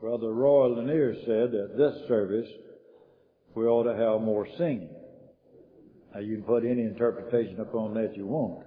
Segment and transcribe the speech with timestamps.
[0.00, 2.48] Brother Roy Lanier said that this service
[3.54, 4.90] we ought to have more singing.
[6.14, 8.64] Now you can put any interpretation upon that you want.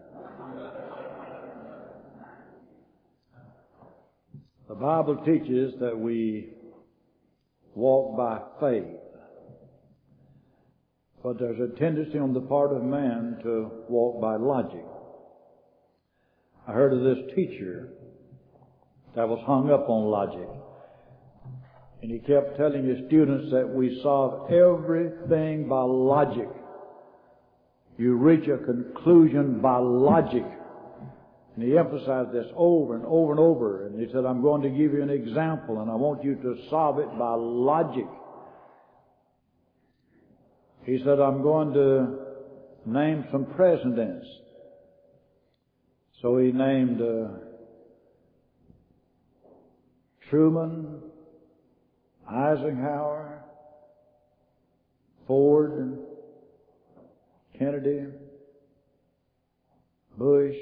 [4.67, 6.49] The Bible teaches that we
[7.75, 8.97] walk by faith.
[11.23, 14.85] But there's a tendency on the part of man to walk by logic.
[16.67, 17.89] I heard of this teacher
[19.15, 20.60] that was hung up on logic.
[22.01, 26.49] And he kept telling his students that we solve everything by logic.
[27.97, 30.45] You reach a conclusion by logic.
[31.55, 33.85] And he emphasized this over and over and over.
[33.85, 36.57] And he said, I'm going to give you an example and I want you to
[36.69, 38.07] solve it by logic.
[40.83, 42.17] He said, I'm going to
[42.85, 44.25] name some presidents.
[46.21, 47.27] So he named uh,
[50.29, 51.01] Truman,
[52.31, 53.43] Eisenhower,
[55.27, 55.99] Ford, and
[57.57, 58.05] Kennedy,
[60.17, 60.55] Bush.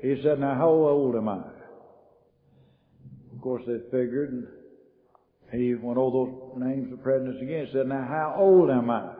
[0.00, 1.42] He said, now how old am I?
[3.34, 4.48] Of course they figured,
[5.50, 7.66] and he went over those names of presidents again.
[7.66, 9.14] He said, now how old am I?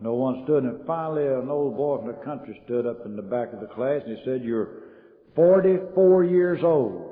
[0.00, 3.22] No one stood, and finally an old boy from the country stood up in the
[3.22, 4.68] back of the class, and he said, you're
[5.34, 7.07] 44 years old.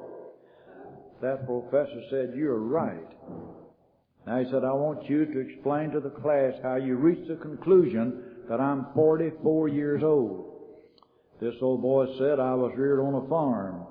[1.23, 3.09] That professor said, you're right.
[4.27, 7.37] Now he said, I want you to explain to the class how you reached the
[7.37, 10.53] conclusion that I'm 44 years old.
[11.41, 13.85] This old boy said, I was reared on a farm.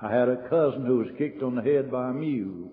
[0.00, 2.72] I had a cousin who was kicked on the head by a mule.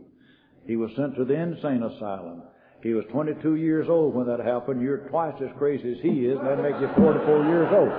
[0.65, 2.43] He was sent to the insane asylum.
[2.83, 4.81] He was 22 years old when that happened.
[4.81, 7.91] You're twice as crazy as he is, and that makes you 44 years old.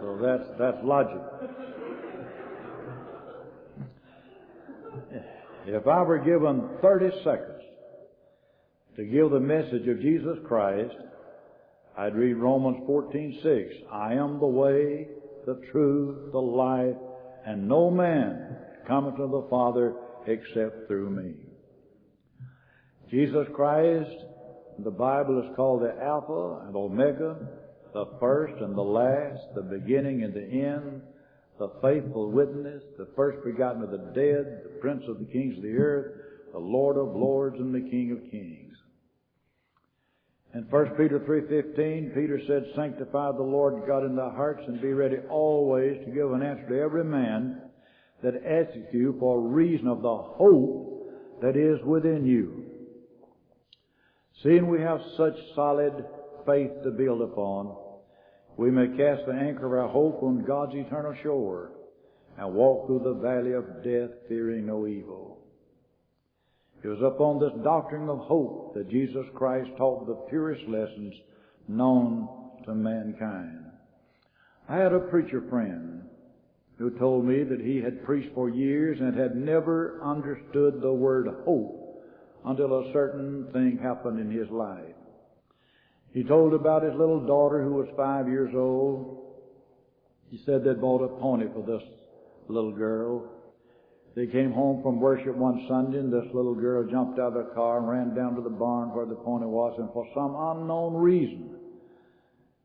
[0.00, 1.20] So that's, that's logic.
[5.66, 7.62] If I were given 30 seconds
[8.96, 10.94] to give the message of Jesus Christ,
[11.96, 13.84] I'd read Romans 14:6.
[13.92, 15.08] I am the way,
[15.46, 16.96] the truth, the life,
[17.46, 18.56] and no man
[18.86, 19.94] cometh to the Father
[20.26, 21.34] except through me.
[23.10, 24.24] Jesus Christ,
[24.78, 27.36] the Bible is called the Alpha and Omega,
[27.92, 31.02] the first and the last, the beginning and the end,
[31.58, 35.62] the faithful witness, the first begotten of the dead, the prince of the kings of
[35.62, 36.12] the earth,
[36.52, 38.76] the Lord of lords and the King of kings.
[40.52, 44.92] In 1 Peter 3.15, Peter said, Sanctify the Lord God in thy hearts and be
[44.92, 47.62] ready always to give an answer to every man
[48.22, 52.64] that asketh you for reason of the hope that is within you.
[54.42, 56.04] Seeing we have such solid
[56.46, 57.76] faith to build upon,
[58.56, 61.72] we may cast the anchor of our hope on God's eternal shore
[62.36, 65.38] and walk through the valley of death fearing no evil.
[66.82, 71.14] It was upon this doctrine of hope that Jesus Christ taught the purest lessons
[71.68, 72.28] known
[72.64, 73.66] to mankind.
[74.68, 76.02] I had a preacher friend
[76.78, 81.26] who told me that he had preached for years and had never understood the word
[81.44, 82.02] hope
[82.46, 84.89] until a certain thing happened in his life.
[86.12, 89.18] He told about his little daughter who was five years old.
[90.30, 91.82] He said they'd bought a pony for this
[92.48, 93.30] little girl.
[94.16, 97.54] They came home from worship one Sunday and this little girl jumped out of the
[97.54, 100.94] car and ran down to the barn where the pony was and for some unknown
[100.94, 101.56] reason,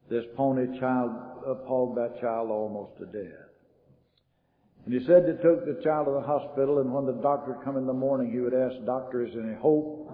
[0.10, 1.12] this pony child
[1.46, 3.46] uh, appalled that child almost to death.
[4.86, 7.78] And he said they took the child to the hospital and when the doctor come
[7.78, 10.05] in the morning he would ask, doctor, is there any hope?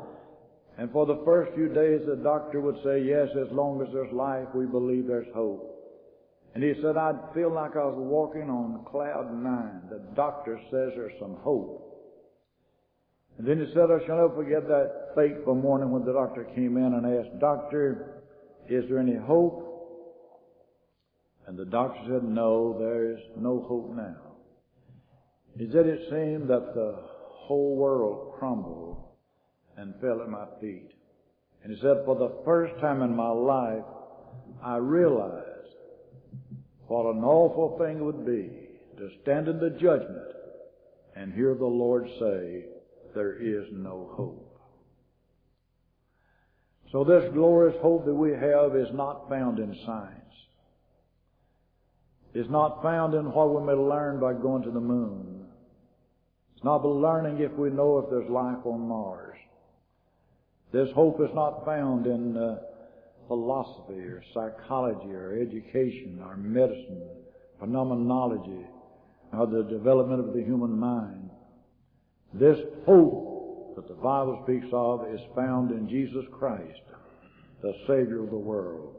[0.77, 4.11] And for the first few days the doctor would say, yes, as long as there's
[4.13, 5.67] life, we believe there's hope.
[6.53, 9.81] And he said, I'd feel like I was walking on cloud nine.
[9.89, 11.87] The doctor says there's some hope.
[13.37, 16.77] And then he said, I shall never forget that fateful morning when the doctor came
[16.77, 18.23] in and asked, Doctor,
[18.69, 19.67] is there any hope?
[21.47, 24.17] And the doctor said, No, there is no hope now.
[25.57, 29.00] He said it seemed that the whole world crumbled
[29.77, 30.91] and fell at my feet.
[31.63, 33.83] And he said, For the first time in my life,
[34.63, 35.47] I realized
[36.87, 38.49] what an awful thing it would be
[38.97, 40.35] to stand in the judgment
[41.15, 42.65] and hear the Lord say,
[43.13, 44.47] there is no hope.
[46.91, 50.17] So this glorious hope that we have is not found in science.
[52.33, 55.45] It's not found in what we may learn by going to the moon.
[56.55, 59.37] It's not learning if we know if there's life on Mars.
[60.71, 62.59] This hope is not found in uh,
[63.27, 67.07] philosophy or psychology or education or medicine,
[67.59, 68.65] phenomenology,
[69.33, 71.29] or the development of the human mind.
[72.33, 76.81] This hope that the Bible speaks of is found in Jesus Christ,
[77.61, 78.95] the Savior of the world.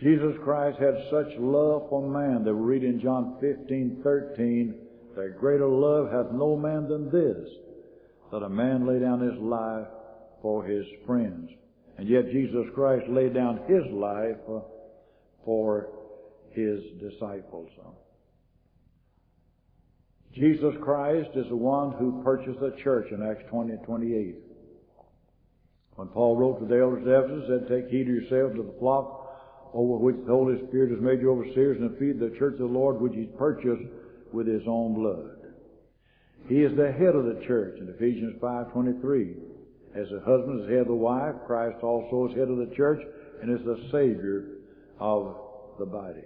[0.00, 4.74] Jesus Christ had such love for man that we read in John 15, 13,
[5.16, 7.48] that greater love hath no man than this,
[8.30, 9.86] that a man lay down his life
[10.42, 11.50] for his friends.
[11.96, 14.36] And yet Jesus Christ laid down his life
[15.44, 15.88] for
[16.52, 17.70] his disciples.
[20.34, 24.36] Jesus Christ is the one who purchased the church in Acts 20 and 28.
[25.96, 28.78] When Paul wrote to the elders of Ephesus, said, Take heed to yourselves to the
[28.78, 29.18] flock
[29.74, 32.66] over which the Holy Spirit has made you overseers and feed the church of the
[32.66, 33.82] Lord which he purchased
[34.32, 35.37] with His own blood.
[36.48, 39.34] He is the head of the church in Ephesians 5.23.
[39.94, 43.00] As the husband is head of the wife, Christ also is head of the church
[43.42, 44.44] and is the Savior
[44.98, 45.36] of
[45.78, 46.24] the body.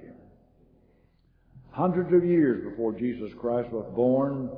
[1.72, 4.50] Hundreds of years before Jesus Christ was born,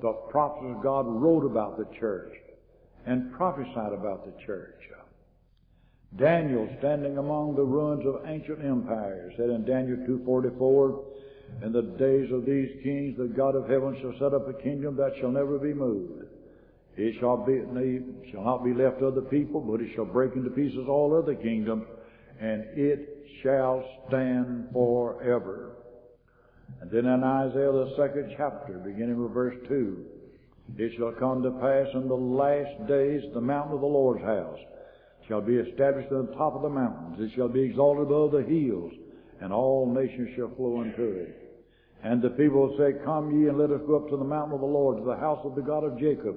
[0.00, 2.32] the prophets of God wrote about the church
[3.06, 4.74] and prophesied about the church.
[6.16, 11.04] Daniel, standing among the ruins of ancient empires, said in Daniel 2.44,
[11.60, 14.96] In the days of these kings, the God of heaven shall set up a kingdom
[14.96, 16.24] that shall never be moved.
[16.96, 17.60] It shall, be,
[18.30, 21.34] shall not be left to other people, but it shall break into pieces all other
[21.34, 21.86] kingdoms,
[22.40, 25.76] and it shall stand forever.
[26.80, 30.04] And then in Isaiah the second chapter, beginning with verse 2,
[30.76, 34.58] It shall come to pass in the last days the mountain of the Lord's house
[35.28, 37.16] shall be established on the top of the mountains.
[37.20, 38.92] It shall be exalted above the hills,
[39.40, 41.41] and all nations shall flow into it.
[42.02, 44.54] And the people will say, Come ye and let us go up to the mountain
[44.54, 46.36] of the Lord, to the house of the God of Jacob.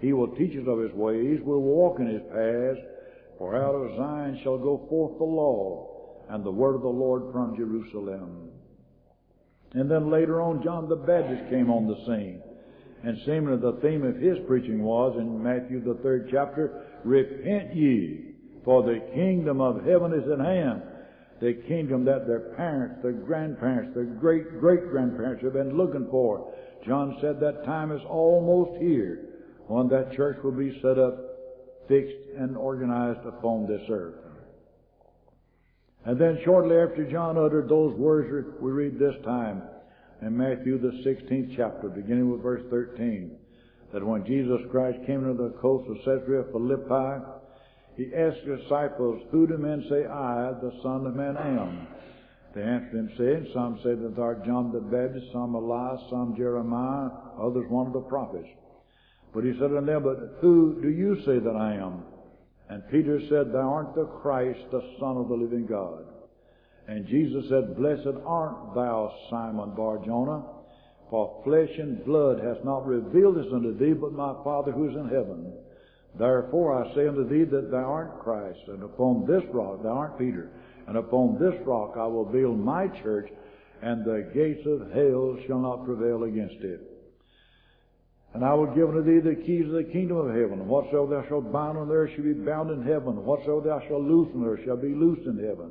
[0.00, 2.78] He will teach us of his ways, we'll walk in his paths,
[3.38, 5.88] for out of Zion shall go forth the law,
[6.28, 8.50] and the word of the Lord from Jerusalem.
[9.72, 12.42] And then later on, John the Baptist came on the scene.
[13.04, 18.34] And seemingly the theme of his preaching was in Matthew the third chapter, Repent ye,
[18.64, 20.82] for the kingdom of heaven is at hand.
[21.40, 26.52] The kingdom that their parents, their grandparents, their great great grandparents have been looking for.
[26.86, 29.28] John said that time is almost here
[29.66, 31.16] when that church will be set up,
[31.86, 34.16] fixed, and organized upon this earth.
[36.04, 39.62] And then shortly after John uttered those words, we read this time
[40.22, 43.36] in Matthew the 16th chapter, beginning with verse 13
[43.92, 47.24] that when Jesus Christ came to the coast of Caesarea Philippi,
[47.98, 51.88] he asked his disciples, Who do men say I, the Son of Man, am?
[52.54, 56.34] They answered him, saying, Some say that thou art John the Baptist, some Elias, some
[56.36, 57.10] Jeremiah,
[57.42, 58.46] others one of the prophets.
[59.34, 62.04] But he said unto them, But who do you say that I am?
[62.70, 66.04] And Peter said, Thou art the Christ, the Son of the living God.
[66.86, 70.44] And Jesus said, Blessed art thou, Simon Bar-Jonah,
[71.10, 74.94] for flesh and blood hath not revealed this unto thee, but my Father who is
[74.94, 75.52] in heaven.
[76.16, 80.18] Therefore I say unto thee that thou art Christ, and upon this rock thou art
[80.18, 80.50] Peter,
[80.86, 83.30] and upon this rock I will build my church,
[83.82, 86.80] and the gates of hell shall not prevail against it.
[88.34, 90.68] And I will give unto thee the keys of the kingdom of heaven.
[90.68, 93.24] Whatsoever thou shalt bind on earth shall be bound in heaven.
[93.24, 95.70] Whatsoever thou shalt loose on earth shall be loosed in heaven.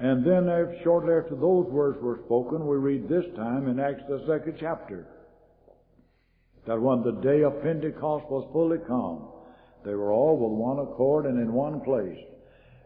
[0.00, 0.48] And then
[0.82, 5.06] shortly after those words were spoken, we read this time in Acts the second chapter,
[6.70, 9.26] that when the day of Pentecost was fully come,
[9.84, 12.16] they were all with one accord and in one place.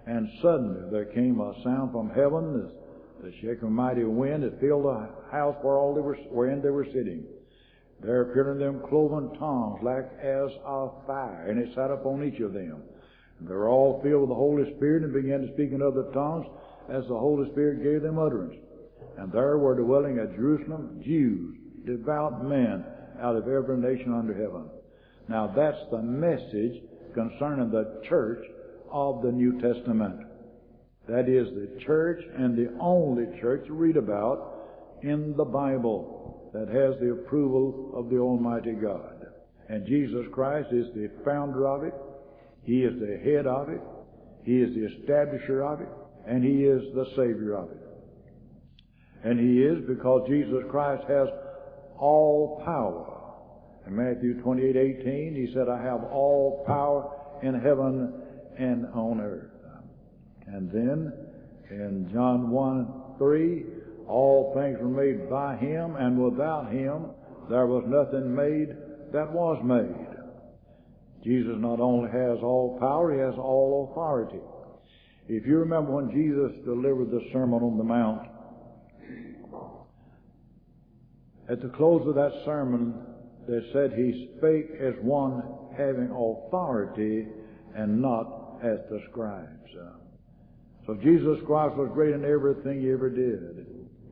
[0.07, 2.73] And suddenly there came a sound from heaven,
[3.21, 6.63] the shake of a mighty wind that filled the house where all they were, wherein
[6.63, 7.27] they were sitting.
[8.01, 12.41] There appeared unto them cloven tongues like as of fire, and it sat upon each
[12.41, 12.81] of them.
[13.39, 16.09] And they were all filled with the Holy Spirit and began to speak in other
[16.15, 16.47] tongues
[16.89, 18.57] as the Holy Spirit gave them utterance.
[19.19, 22.83] And there were dwelling at Jerusalem Jews, devout men
[23.25, 24.69] out of every nation under heaven.
[25.29, 26.83] Now that's the message
[27.15, 28.45] concerning the church
[28.91, 30.21] of the New Testament.
[31.09, 34.53] That is the church and the only church to read about
[35.03, 39.27] in the Bible that has the approval of the Almighty God.
[39.69, 41.95] And Jesus Christ is the founder of it.
[42.63, 43.81] He is the head of it.
[44.45, 45.89] He is the establisher of it
[46.27, 47.83] and He is the Savior of it.
[49.25, 51.29] And He is because Jesus Christ has
[51.99, 53.14] all power.
[53.87, 57.11] In Matthew 28, 18, He said, I have all power
[57.43, 58.13] in heaven
[58.59, 59.51] and on earth.
[60.47, 61.13] And then
[61.71, 63.65] in John 1, 3,
[64.07, 67.07] all things were made by Him, and without Him
[67.51, 68.77] there was nothing made
[69.13, 70.15] that was made.
[71.23, 74.41] Jesus not only has all power, he has all authority.
[75.27, 78.29] If you remember when Jesus delivered the Sermon on the Mount,
[81.49, 82.95] at the close of that sermon,
[83.49, 85.43] they said he spake as one
[85.77, 87.27] having authority
[87.75, 89.51] and not as the scribes.
[90.87, 93.67] So Jesus Christ was great in everything he ever did.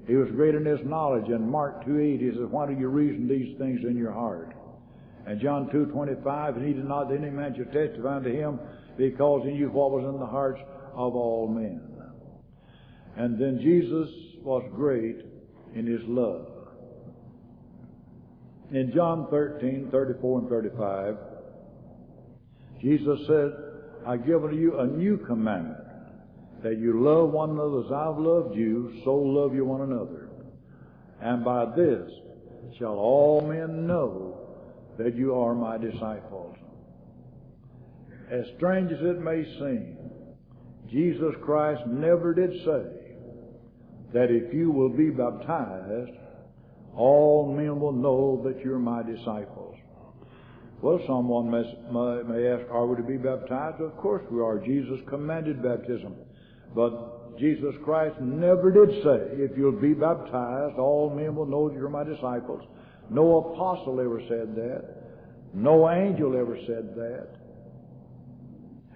[0.07, 1.29] He was great in his knowledge.
[1.29, 4.55] In Mark 2.8, he says, Why do you reason these things in your heart?
[5.27, 8.59] And John 2.25, and he did not that any man should testify unto him
[8.97, 10.61] because he knew what was in the hearts
[10.95, 11.81] of all men.
[13.17, 14.09] And then Jesus
[14.43, 15.19] was great
[15.75, 16.62] in his love.
[18.73, 21.17] In John 13, 34 and 35,
[22.81, 23.53] Jesus said,
[24.07, 25.77] I give unto you a new commandment,
[26.63, 30.31] that you love one another as I've loved you, so love you one another.
[31.21, 32.11] And by this
[32.79, 34.41] shall all men know
[34.97, 36.57] that you are my disciples.
[38.31, 39.99] As strange as it may seem,
[40.89, 42.85] Jesus Christ never did say
[44.15, 46.17] that if you will be baptized,
[46.97, 49.77] all men will know that you're my disciples.
[50.83, 53.81] Well, someone may, ask, are we to be baptized?
[53.81, 54.59] Of course we are.
[54.59, 56.17] Jesus commanded baptism.
[56.75, 61.77] But Jesus Christ never did say, if you'll be baptized, all men will know that
[61.77, 62.63] you're my disciples.
[63.11, 64.85] No apostle ever said that.
[65.55, 67.29] No angel ever said that.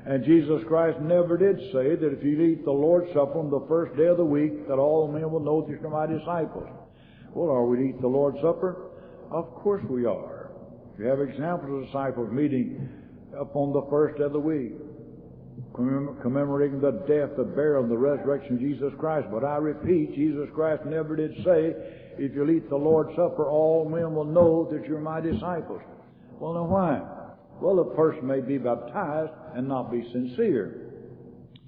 [0.06, 3.64] And Jesus Christ never did say that if you eat the Lord's Supper on the
[3.68, 6.68] first day of the week, that all men will know that you're my disciples.
[7.36, 8.92] Well, are we to eat the Lord's Supper?
[9.30, 10.48] Of course we are.
[10.98, 12.88] You have examples of disciples meeting
[13.38, 14.72] upon the first day of the week,
[15.74, 19.26] commemorating the death, the burial, and the resurrection of Jesus Christ.
[19.30, 21.74] But I repeat, Jesus Christ never did say,
[22.16, 25.82] if you'll eat the Lord's Supper, all men will know that you're my disciples.
[26.40, 27.02] Well, now why?
[27.60, 30.90] Well, a person may be baptized and not be sincere.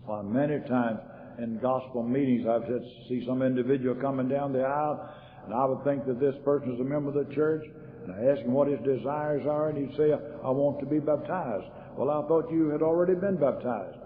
[0.07, 1.01] Well, many times
[1.37, 2.65] in gospel meetings, I've
[3.07, 5.15] see some individual coming down the aisle
[5.49, 7.65] and I would think that this person is a member of the church,
[8.05, 11.01] and I ask him what his desires are, and he'd say, I want to be
[11.01, 11.65] baptized.
[11.97, 13.97] Well, I thought you had already been baptized.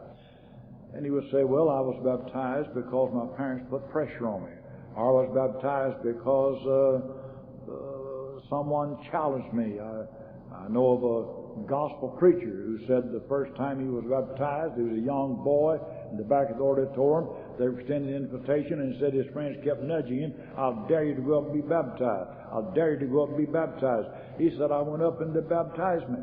[0.95, 4.55] And he would say, Well, I was baptized because my parents put pressure on me.
[4.95, 9.81] Or I was baptized because uh, uh, someone challenged me.
[9.83, 10.07] I,
[10.55, 14.83] I know of a gospel preacher who said the first time he was baptized, he
[14.87, 15.81] was a young boy
[16.13, 17.35] in the back of the auditorium.
[17.59, 21.21] They extended an invitation and said his friends kept nudging him, I'll dare you to
[21.21, 22.31] go up and be baptized.
[22.53, 24.09] I'll dare you to go up and be baptized.
[24.39, 26.19] He said, I went up and they baptized me.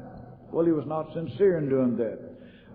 [0.52, 2.20] Well, he was not sincere in doing that.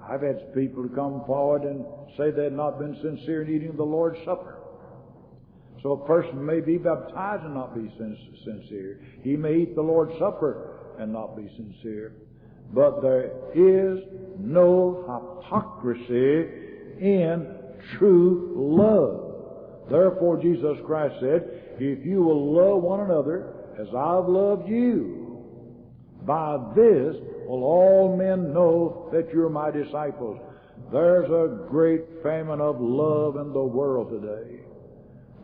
[0.08, 1.84] I've had people come forward and
[2.16, 4.58] say they had not been sincere in eating the Lord's Supper.
[5.82, 7.90] So a person may be baptized and not be
[8.44, 9.00] sincere.
[9.22, 12.12] He may eat the Lord's Supper and not be sincere.
[12.72, 14.00] But there is
[14.38, 15.04] no
[15.42, 16.48] hypocrisy
[17.00, 17.63] in
[17.98, 19.90] true love.
[19.90, 25.84] Therefore, Jesus Christ said, If you will love one another as I've loved you,
[26.22, 30.40] by this will all men know that you're my disciples.
[30.90, 34.60] There's a great famine of love in the world today.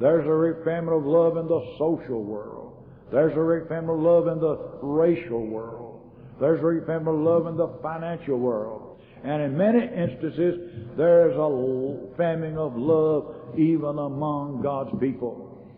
[0.00, 2.82] There's a great famine of love in the social world.
[3.12, 6.10] There's a great famine of love in the racial world.
[6.40, 8.89] There's a great famine of love in the financial world.
[9.22, 15.68] And in many instances, there's a famine of love even among God's people.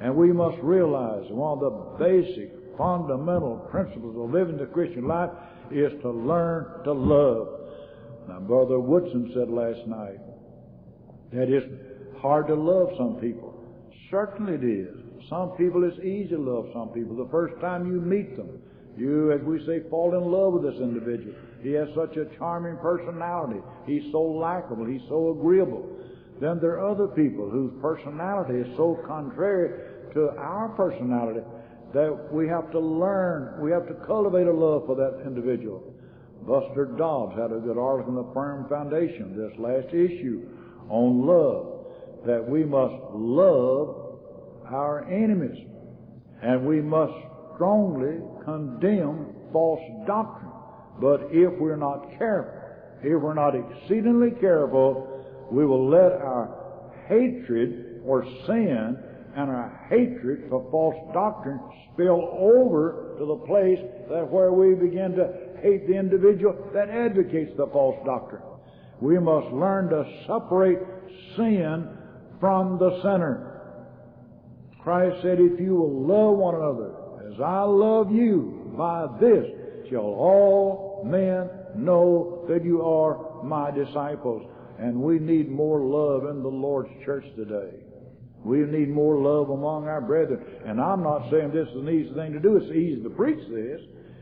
[0.00, 5.30] And we must realize one of the basic, fundamental principles of living the Christian life
[5.70, 7.48] is to learn to love.
[8.28, 10.18] Now, Brother Woodson said last night
[11.32, 11.66] that it's
[12.20, 13.54] hard to love some people.
[14.10, 14.94] Certainly it is.
[15.28, 17.16] Some people it's easy to love some people.
[17.16, 18.62] The first time you meet them,
[18.96, 21.34] you, as we say, fall in love with this individual.
[21.62, 23.60] He has such a charming personality.
[23.86, 24.84] He's so likable.
[24.84, 25.88] He's so agreeable.
[26.40, 31.40] Then there are other people whose personality is so contrary to our personality
[31.92, 35.94] that we have to learn, we have to cultivate a love for that individual.
[36.46, 40.48] Buster Dobbs had a good article in the Firm Foundation, this last issue,
[40.88, 41.86] on love,
[42.24, 44.20] that we must love
[44.66, 45.66] our enemies.
[46.42, 47.12] And we must
[47.54, 50.52] strongly condemn false doctrine.
[51.00, 52.52] But if we're not careful,
[53.02, 58.98] if we're not exceedingly careful, we will let our hatred for sin
[59.36, 61.60] and our hatred for false doctrine
[61.92, 63.78] spill over to the place
[64.10, 68.42] that where we begin to hate the individual that advocates the false doctrine.
[69.00, 70.78] We must learn to separate
[71.36, 71.88] sin
[72.40, 73.44] from the sinner.
[74.82, 79.46] Christ said, if you will love one another as I love you, by this
[79.90, 84.48] shall all men know that you are my disciples.
[84.78, 87.70] And we need more love in the Lord's church today.
[88.44, 90.44] We need more love among our brethren.
[90.64, 92.56] And I'm not saying this is an easy thing to do.
[92.56, 93.80] It's easy to preach this.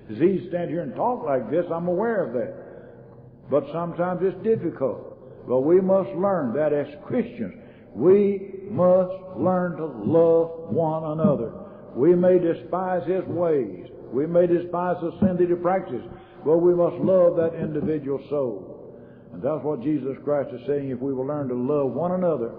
[0.09, 1.66] It's easy to stand here and talk like this.
[1.71, 3.50] I'm aware of that.
[3.50, 5.47] But sometimes it's difficult.
[5.47, 7.54] But we must learn that as Christians,
[7.95, 11.52] we must learn to love one another.
[11.95, 13.87] We may despise his ways.
[14.12, 16.09] We may despise the sin that he practices.
[16.47, 19.03] But we must love that individual soul.
[19.33, 20.91] And that's what Jesus Christ is saying.
[20.91, 22.55] If we will learn to love one another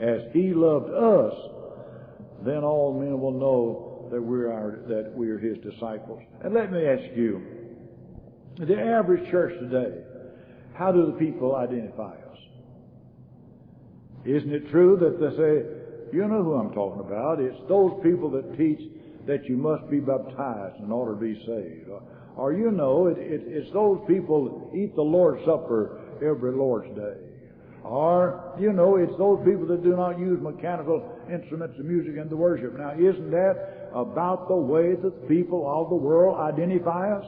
[0.00, 1.34] as he loved us,
[2.44, 6.22] then all men will know that we're our, that we are his disciples.
[6.44, 7.42] And let me ask you,
[8.58, 10.04] the average church today,
[10.74, 12.38] how do the people identify us?
[14.24, 17.40] Isn't it true that they say, you know who I'm talking about?
[17.40, 18.80] It's those people that teach
[19.26, 21.88] that you must be baptized in order to be saved.
[21.88, 22.02] Or,
[22.36, 27.16] or you know, it, it, it's those people eat the Lord's Supper every Lord's Day.
[27.82, 32.28] Or, you know, it's those people that do not use mechanical instruments of music in
[32.28, 32.76] the worship.
[32.76, 37.24] Now, isn't that about the way that the people of the world identify us?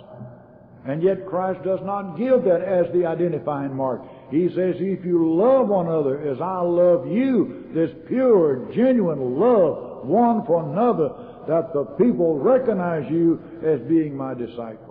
[0.84, 4.02] And yet Christ does not give that as the identifying mark.
[4.30, 10.06] He says, if you love one another as I love you, this pure, genuine love
[10.06, 11.10] one for another,
[11.46, 14.87] that the people recognize you as being my disciples.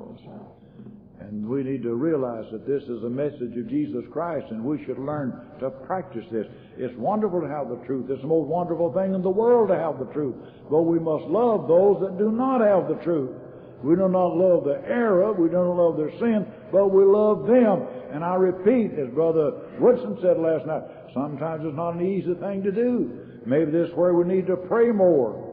[1.27, 4.81] And we need to realize that this is a message of Jesus Christ, and we
[4.85, 6.47] should learn to practice this.
[6.77, 8.09] It's wonderful to have the truth.
[8.09, 10.35] It's the most wonderful thing in the world to have the truth.
[10.71, 13.35] But we must love those that do not have the truth.
[13.83, 17.85] We do not love the error, we don't love their sin, but we love them.
[18.13, 22.63] And I repeat, as Brother Woodson said last night, sometimes it's not an easy thing
[22.63, 23.41] to do.
[23.45, 25.43] Maybe this is where we need to pray more.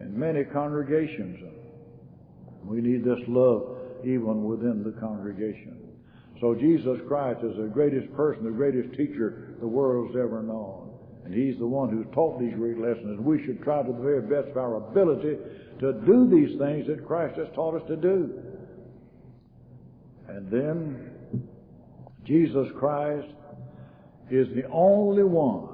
[0.00, 1.38] In many congregations,
[2.64, 5.78] we need this love even within the congregation.
[6.40, 10.90] So Jesus Christ is the greatest person, the greatest teacher the world's ever known.
[11.24, 13.18] And He's the one who's taught these great lessons.
[13.18, 15.36] And we should try to the very best of our ability
[15.80, 18.42] to do these things that Christ has taught us to do.
[20.28, 21.10] And then
[22.24, 23.28] Jesus Christ
[24.30, 25.68] is the only one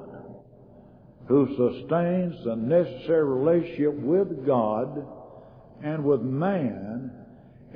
[1.28, 5.06] who sustains the necessary relationship with God
[5.82, 7.10] and with man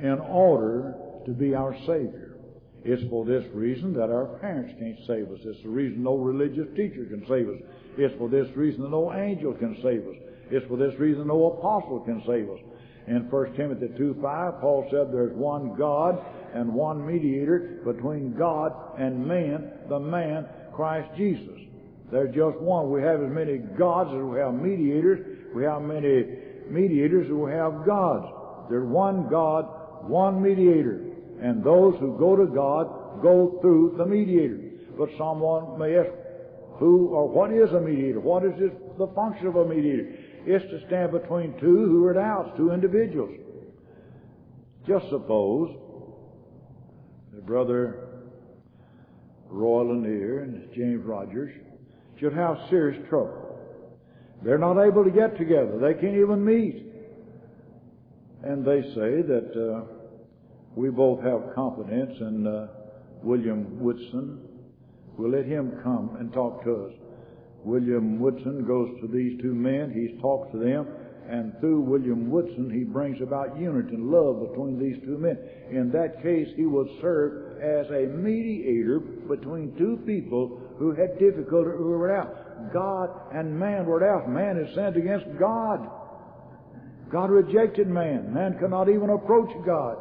[0.01, 2.37] in order to be our Savior.
[2.83, 5.39] It's for this reason that our parents can't save us.
[5.45, 7.61] It's the reason no religious teacher can save us.
[7.97, 10.15] It's for this reason that no angel can save us.
[10.49, 12.59] It's for this reason no apostle can save us.
[13.07, 18.73] In 1 Timothy 2 5, Paul said there's one God and one mediator between God
[18.99, 21.59] and man, the man, Christ Jesus.
[22.11, 22.91] There's just one.
[22.91, 25.19] We have as many gods as we have mediators.
[25.55, 26.25] We have many
[26.69, 28.27] mediators as we have gods.
[28.69, 29.65] There's one God,
[30.07, 31.01] one mediator.
[31.41, 34.59] And those who go to God go through the mediator.
[34.97, 36.09] But someone may ask,
[36.77, 38.19] who or what is a mediator?
[38.19, 40.15] What is this, the function of a mediator?
[40.45, 43.37] It's to stand between two who are at two individuals.
[44.87, 45.75] Just suppose
[47.33, 48.07] that Brother
[49.47, 51.51] Roy Lanier and James Rogers
[52.19, 53.59] should have serious trouble.
[54.43, 55.77] They're not able to get together.
[55.79, 56.90] They can't even meet.
[58.43, 59.83] And they say that uh,
[60.75, 62.67] we both have confidence in uh,
[63.23, 64.39] William Woodson.
[65.17, 66.93] We'll let him come and talk to us.
[67.63, 69.91] William Woodson goes to these two men.
[69.93, 70.87] He talks to them.
[71.29, 75.37] And through William Woodson, he brings about unity and love between these two men.
[75.69, 81.69] In that case, he will serve as a mediator between two people who had difficulty
[81.77, 82.73] who were out.
[82.73, 84.29] God and man were out.
[84.29, 85.87] Man is sinned against God.
[87.11, 88.33] God rejected man.
[88.33, 89.97] Man cannot even approach God.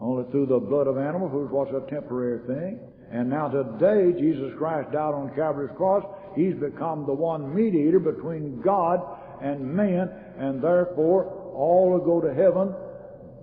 [0.00, 2.80] Only through the blood of animals, which was a temporary thing.
[3.10, 6.04] And now today, Jesus Christ died on Calvary's cross.
[6.34, 9.00] He's become the one mediator between God
[9.42, 12.74] and man, and therefore all who go to heaven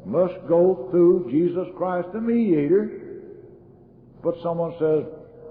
[0.06, 3.00] must go through Jesus Christ the mediator.
[4.24, 5.06] But someone says,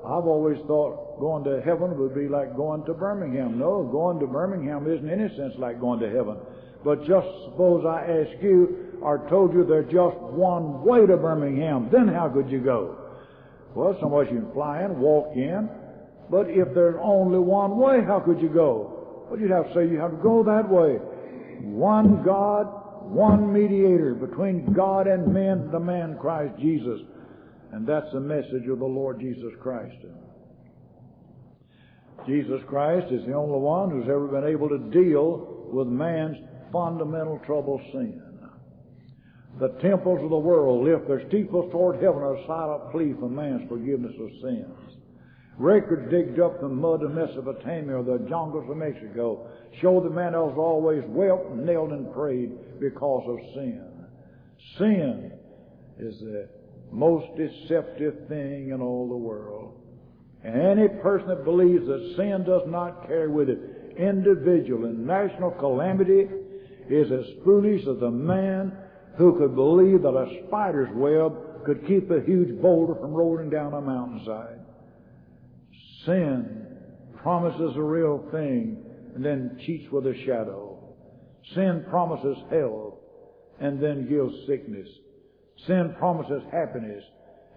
[0.04, 3.58] I've always thought going to heaven would be like going to Birmingham.
[3.58, 6.36] No, going to Birmingham isn't in any sense like going to heaven.
[6.84, 11.88] But just suppose I ask you or told you there's just one way to Birmingham,
[11.92, 12.98] then how could you go?
[13.74, 15.68] Well, somebody you can fly in, walk in.
[16.30, 19.26] But if there's only one way, how could you go?
[19.28, 20.96] Well, you'd have to say you have to go that way.
[21.60, 22.66] One God,
[23.02, 27.00] one mediator between God and men, the man Christ Jesus.
[27.72, 29.96] And that's the message of the Lord Jesus Christ.
[32.26, 36.36] Jesus Christ is the only one who's ever been able to deal with man's
[36.72, 38.22] fundamental trouble sin.
[39.60, 43.68] The temples of the world lift their steeples toward heaven a silent plea for man's
[43.68, 44.96] forgiveness of sins.
[45.58, 49.46] Records digged up from mud of Mesopotamia or the jungles of Mexico
[49.80, 53.84] show the man has always wept, knelt, and prayed because of sin.
[54.78, 55.32] Sin
[55.98, 56.48] is the
[56.90, 59.78] most deceptive thing in all the world.
[60.42, 63.58] And any person that believes that sin does not carry with it
[63.96, 66.26] individual and national calamity
[66.92, 68.72] is as foolish as a man
[69.16, 73.72] who could believe that a spider's web could keep a huge boulder from rolling down
[73.74, 74.60] a mountainside.
[76.04, 76.66] Sin
[77.16, 80.78] promises a real thing and then cheats with a shadow.
[81.54, 82.94] Sin promises health
[83.60, 84.88] and then gives sickness.
[85.66, 87.04] Sin promises happiness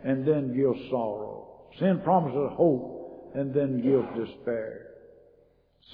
[0.04, 1.68] and then gives sorrow.
[1.80, 4.88] Sin promises hope and then gives despair.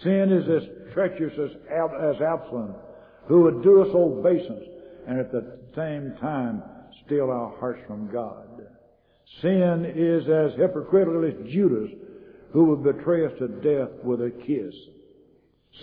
[0.03, 2.75] Sin is as treacherous as, as Absalom,
[3.27, 4.65] who would do us obeisance
[5.07, 6.63] and at the same time
[7.05, 8.47] steal our hearts from God.
[9.41, 11.91] Sin is as hypocritical as Judas,
[12.51, 14.73] who would betray us to death with a kiss.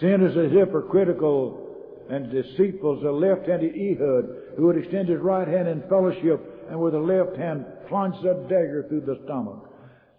[0.01, 1.65] Sin is as hypocritical
[2.11, 6.79] and deceitful as the left-handed Ehud, who would extend his right hand in fellowship and
[6.79, 9.71] with the left hand plunge a dagger through the stomach.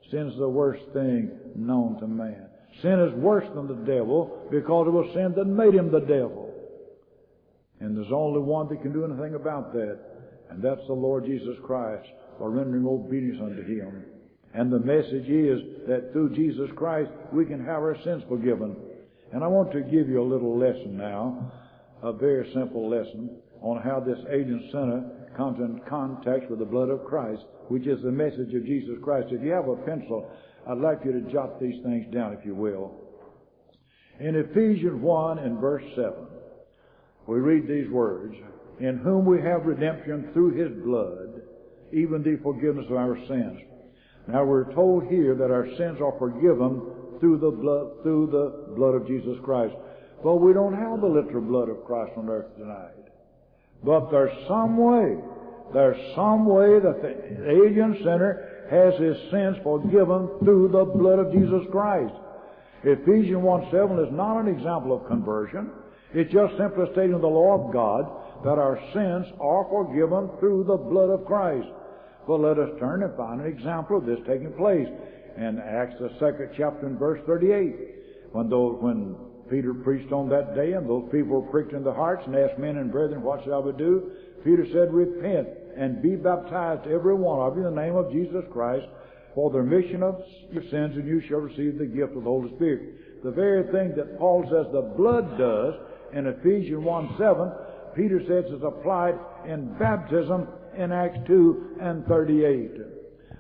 [0.09, 2.47] Sin is the worst thing known to man.
[2.81, 6.48] Sin is worse than the devil because it was sin that made him the devil.
[7.79, 9.99] And there's only one that can do anything about that,
[10.49, 12.07] and that's the Lord Jesus Christ
[12.39, 14.03] by rendering obedience unto Him.
[14.53, 18.75] And the message is that through Jesus Christ we can have our sins forgiven.
[19.31, 21.51] And I want to give you a little lesson now,
[22.01, 26.89] a very simple lesson on how this alien sinner comes in contact with the blood
[26.89, 29.27] of Christ, which is the message of Jesus Christ.
[29.31, 30.29] If you have a pencil,
[30.67, 32.95] I'd like you to jot these things down, if you will.
[34.19, 36.13] In Ephesians 1 and verse 7,
[37.29, 38.35] we read these words,
[38.79, 41.41] In whom we have redemption through His blood,
[41.93, 43.61] even the forgiveness of our sins.
[44.27, 46.81] Now we're told here that our sins are forgiven
[47.19, 49.75] through the blood, through the blood of Jesus Christ.
[50.23, 53.13] But we don't have the literal blood of Christ on earth tonight.
[53.83, 55.15] But there's some way,
[55.71, 61.31] there's some way that the alien sinner has his sins forgiven through the blood of
[61.31, 62.13] Jesus Christ.
[62.83, 65.69] Ephesians 1 7 is not an example of conversion.
[66.13, 70.77] It's just simply stating the law of God that our sins are forgiven through the
[70.77, 71.67] blood of Christ.
[72.27, 74.87] But let us turn and find an example of this taking place
[75.37, 77.75] in Acts the second chapter and verse 38.
[78.31, 79.15] When those, when
[79.49, 82.59] Peter preached on that day and those people were pricked in the hearts and asked
[82.59, 84.11] men and brethren, what shall we do?
[84.43, 88.43] Peter said, repent and be baptized every one of you in the name of Jesus
[88.51, 88.85] Christ
[89.35, 92.53] for the remission of your sins and you shall receive the gift of the Holy
[92.55, 93.23] Spirit.
[93.23, 95.73] The very thing that Paul says the blood does
[96.13, 97.51] in Ephesians 1 7,
[97.95, 102.71] Peter says is applied in baptism in Acts 2 and 38.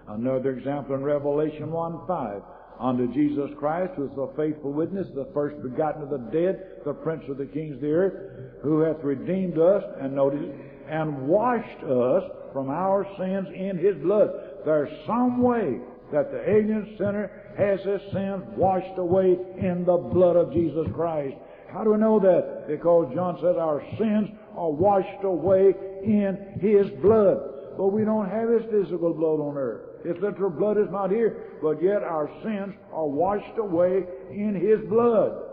[0.07, 2.41] Another example in Revelation 1 5.
[2.79, 6.93] Unto Jesus Christ, who is the faithful witness, the first begotten of the dead, the
[6.93, 10.39] prince of the kings of the earth, who hath redeemed us, and notice,
[10.87, 14.29] and washed us from our sins in his blood.
[14.65, 15.79] There's some way
[16.13, 21.35] that the alien sinner has his sins washed away in the blood of Jesus Christ.
[21.73, 22.67] How do we know that?
[22.67, 27.37] Because John says our sins are washed away in His blood.
[27.77, 30.05] But we don't have His physical blood on earth.
[30.05, 34.87] His literal blood is not here, but yet our sins are washed away in His
[34.89, 35.43] blood.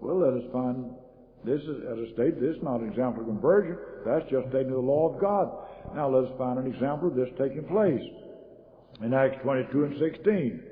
[0.00, 0.90] Well, let us find
[1.44, 3.78] this is, as I stated, this is not an example of conversion.
[4.04, 5.50] That's just taking the law of God.
[5.94, 8.02] Now let us find an example of this taking place.
[9.02, 10.62] In Acts 22 and 16,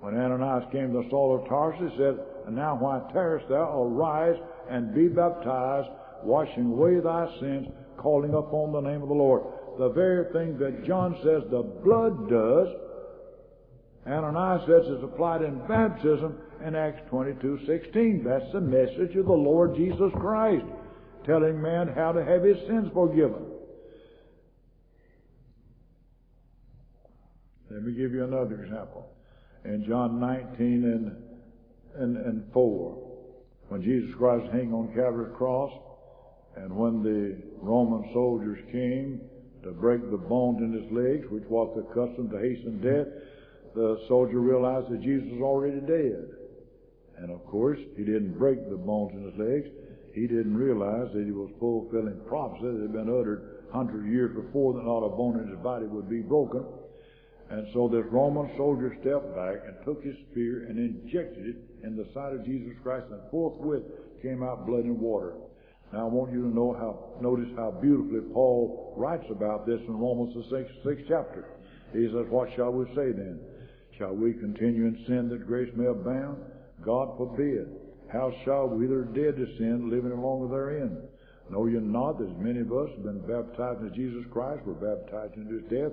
[0.00, 3.82] when Ananias came to Saul of Tarsus, he said, and now why tarriest thou?
[3.82, 4.36] Arise
[4.70, 5.88] and be baptized,
[6.22, 9.42] washing away thy sins, calling upon the name of the Lord.
[9.78, 12.68] The very thing that John says the blood does,
[14.06, 18.24] Ananias says is applied in baptism in Acts 22, 16.
[18.24, 20.64] That's the message of the Lord Jesus Christ,
[21.26, 23.46] telling man how to have his sins forgiven.
[27.70, 29.08] Let me give you another example.
[29.64, 31.23] In John 19 and
[31.96, 32.98] and, and 4,
[33.68, 35.72] when Jesus Christ hung on Calvary's cross,
[36.56, 39.20] and when the Roman soldiers came
[39.62, 43.06] to break the bones in his legs, which was the custom to hasten death,
[43.74, 46.28] the soldier realized that Jesus was already dead.
[47.18, 49.68] And of course, he didn't break the bones in his legs.
[50.14, 54.36] He didn't realize that he was fulfilling prophecy that had been uttered hundreds of years
[54.36, 56.64] before that not a bone in his body would be broken.
[57.54, 61.94] And so this Roman soldier stepped back and took his spear and injected it in
[61.94, 63.84] the side of Jesus Christ, and forthwith
[64.20, 65.34] came out blood and water.
[65.92, 69.96] Now I want you to know how, notice how beautifully Paul writes about this in
[69.96, 71.46] Romans the sixth, sixth chapter.
[71.92, 73.38] He says, what shall we say then?
[73.98, 76.42] Shall we continue in sin that grace may abound?
[76.82, 77.70] God forbid.
[78.12, 80.98] How shall we that are dead to sin live any longer therein?
[81.50, 84.74] Know ye not that as many of us have been baptized into Jesus Christ, were
[84.74, 85.92] baptized into his death?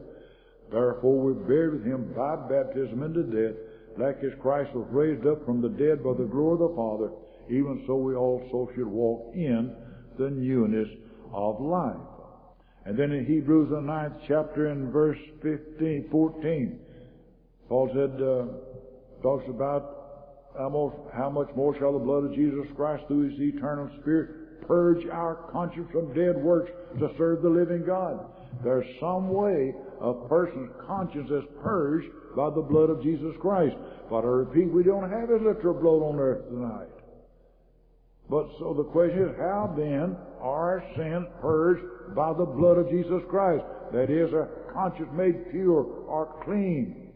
[0.71, 3.55] Therefore we buried with him by baptism into death,
[3.97, 7.11] like as Christ was raised up from the dead by the glory of the Father,
[7.49, 9.75] even so we also should walk in
[10.17, 10.87] the newness
[11.33, 11.97] of life.
[12.85, 16.79] And then in Hebrews the ninth chapter in verse 15, 14,
[17.67, 20.01] Paul said, uh, talks about
[20.57, 24.67] how, most, how much more shall the blood of Jesus Christ through his eternal Spirit
[24.67, 28.25] purge our conscience from dead works to serve the living God.
[28.63, 33.75] There's some way a person's conscience is purged by the blood of Jesus Christ.
[34.09, 36.89] But I repeat, we don't have his literal blood on earth tonight.
[38.29, 43.21] But so the question is, how then are sins purged by the blood of Jesus
[43.29, 43.63] Christ?
[43.91, 47.11] That is, a conscience made pure or clean.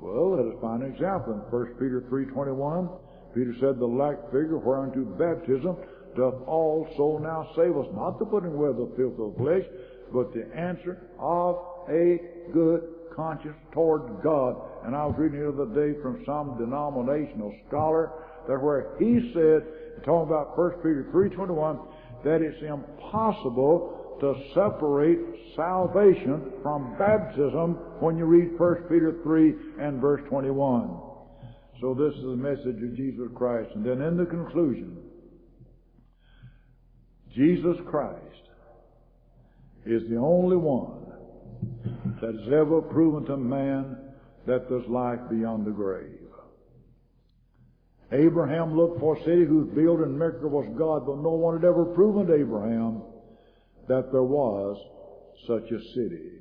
[0.00, 2.98] Well, let us find an example in 1 Peter 3.21.
[3.34, 5.76] Peter said, The like figure whereunto baptism
[6.16, 9.64] doth also now save us, not the putting away of the filth of the flesh,
[10.12, 11.56] but the answer of
[11.88, 12.18] a
[12.52, 12.82] good
[13.14, 14.56] conscience toward God.
[14.84, 18.12] And I was reading the other day from some denominational scholar
[18.46, 21.84] that where he said, talking about 1 Peter 3.21,
[22.24, 25.18] that it's impossible to separate
[25.54, 31.00] salvation from baptism when you read 1 Peter 3 and verse 21.
[31.80, 33.70] So this is the message of Jesus Christ.
[33.74, 34.96] And then in the conclusion,
[37.34, 38.47] Jesus Christ
[39.88, 41.06] is the only one
[42.20, 43.96] that has ever proven to man
[44.46, 46.18] that there's life beyond the grave.
[48.12, 51.64] Abraham looked for a city whose builder and maker was God, but no one had
[51.64, 53.02] ever proven to Abraham
[53.88, 54.76] that there was
[55.46, 56.32] such a city.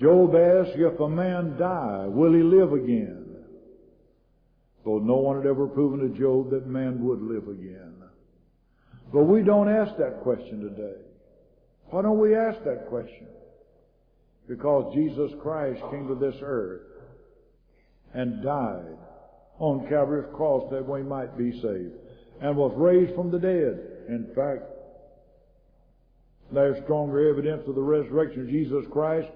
[0.00, 3.44] Job asked, if a man die, will he live again?
[4.84, 7.94] But no one had ever proven to Job that man would live again.
[9.12, 11.00] But we don't ask that question today.
[11.90, 13.26] Why don't we ask that question?
[14.48, 16.82] Because Jesus Christ came to this earth
[18.14, 18.96] and died
[19.58, 21.94] on Calvary's cross that we might be saved
[22.40, 23.80] and was raised from the dead.
[24.08, 24.62] In fact,
[26.52, 29.28] there's stronger evidence of the resurrection of Jesus Christ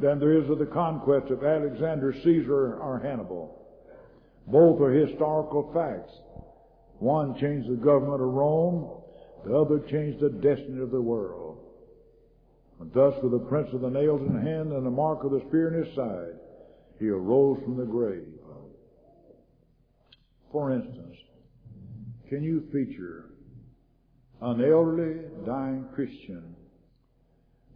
[0.00, 3.60] than there is of the conquest of Alexander, Caesar, or Hannibal.
[4.46, 6.12] Both are historical facts.
[6.98, 9.02] One changed the government of Rome,
[9.44, 11.58] the other changed the destiny of the world.
[12.80, 15.42] And thus, with the prints of the nails in hand and the mark of the
[15.48, 16.34] spear in his side,
[16.98, 18.26] he arose from the grave.
[20.50, 21.16] For instance,
[22.28, 23.30] can you feature
[24.40, 26.54] an elderly, dying Christian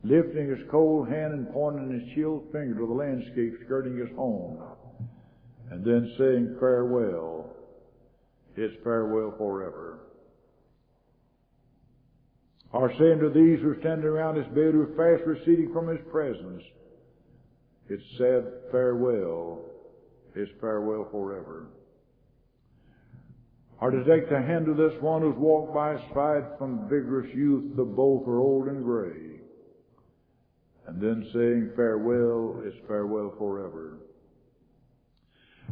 [0.05, 4.63] lifting his cold hand and pointing his chilled finger to the landscape skirting his home,
[5.71, 7.51] and then saying farewell,
[8.55, 9.98] his farewell forever?
[12.73, 15.89] Or saying to these who are standing around his bed who are fast receding from
[15.89, 16.63] his presence,
[17.89, 19.61] it's said farewell,
[20.35, 21.69] his farewell forever.
[23.81, 27.33] Or to take the hand of this one who's walked by his side from vigorous
[27.35, 29.41] youth to both are old and gray,
[30.87, 33.99] and then saying farewell is farewell forever.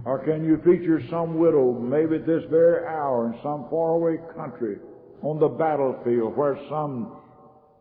[0.04, 4.78] Or can you feature some widow, maybe at this very hour in some faraway country,
[5.22, 7.16] on the battlefield where some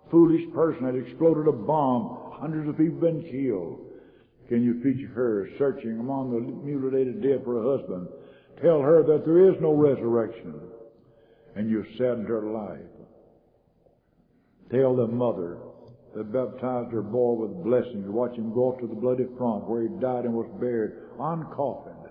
[0.09, 3.79] foolish person had exploded a bomb, hundreds of people been killed.
[4.47, 8.07] Can you feature her searching among the mutilated dead for a husband
[8.61, 10.59] Tell her that there is no resurrection
[11.55, 12.79] and you've saddened her life.
[14.71, 15.57] Tell the mother
[16.15, 19.83] that baptized her boy with blessings, watch him go up to the bloody front where
[19.83, 22.09] he died and was buried uncoffined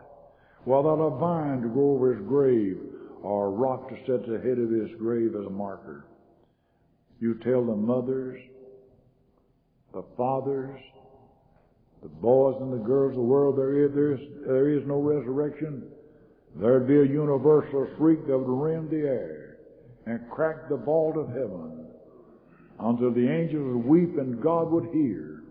[0.67, 2.79] without a vine to grow over his grave
[3.25, 6.05] or a rock to set the head of his grave as a marker.
[7.21, 8.39] You tell the mothers,
[9.95, 10.79] the fathers,
[12.03, 15.01] the boys and the girls of the world there is, there is, there is no
[15.01, 15.85] resurrection.
[16.55, 19.57] There'd be a universal shriek that would rend the air
[20.05, 21.87] and crack the vault of heaven
[22.79, 25.45] until the angels would weep and God would hear.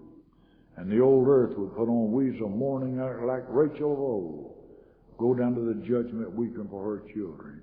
[0.78, 4.53] And the old earth would put on weasel mourning like Rachel of old,
[5.24, 7.62] go down to the judgment weeping for her children.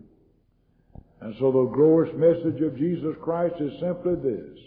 [1.21, 4.59] And so the glorious message of Jesus Christ is simply this.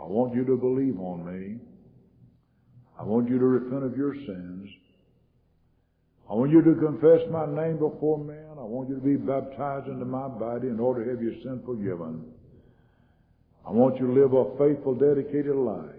[0.00, 1.58] I want you to believe on me.
[2.98, 4.70] I want you to repent of your sins.
[6.30, 8.56] I want you to confess my name before men.
[8.58, 11.60] I want you to be baptized into my body in order to have your sin
[11.66, 12.24] forgiven.
[13.66, 15.90] I want you to live a faithful, dedicated life.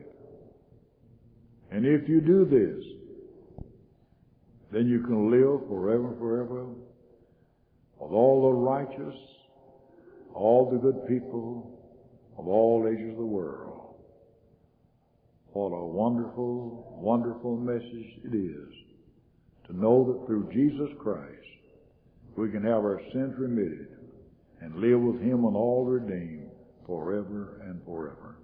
[1.70, 2.97] And if you do this,
[4.72, 6.66] then you can live forever and forever
[8.00, 9.16] with all the righteous,
[10.34, 11.80] all the good people
[12.38, 13.96] of all ages of the world.
[15.54, 18.74] What a wonderful, wonderful message it is
[19.68, 21.32] to know that through Jesus Christ
[22.36, 23.88] we can have our sins remitted
[24.62, 26.52] and live with Him and all redeemed
[26.86, 28.38] forever and forever.